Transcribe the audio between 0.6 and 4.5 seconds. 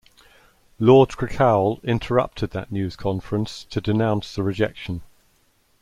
Lord Crickhowell interrupted that news conference to denounce the